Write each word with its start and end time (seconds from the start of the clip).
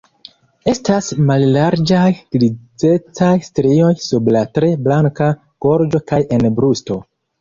Estas 0.71 1.09
mallarĝaj 1.31 2.07
grizecaj 2.37 3.29
strioj 3.49 3.91
sub 4.07 4.33
la 4.37 4.43
tre 4.59 4.71
blanka 4.89 5.29
gorĝo 5.67 6.03
kaj 6.15 6.23
en 6.39 6.49
brusto. 6.61 6.99